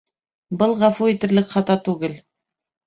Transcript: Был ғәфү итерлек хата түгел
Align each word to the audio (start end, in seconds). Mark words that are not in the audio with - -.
Был 0.61 0.73
ғәфү 0.79 1.11
итерлек 1.13 1.55
хата 1.57 1.81
түгел 1.91 2.21